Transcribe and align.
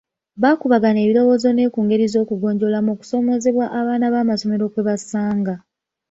Baakubaganya 0.41 1.01
ebirowoozo 1.05 1.49
ne 1.53 1.65
ku 1.73 1.79
ngeri 1.85 2.05
z'okugonjoolamu 2.13 2.89
okusoomoozebwa 2.95 3.65
abaana 3.79 4.05
b'amasomero 4.13 4.65
kwe 4.73 4.81
basanga. 4.87 5.55